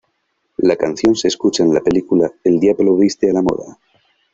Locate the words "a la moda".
3.29-3.77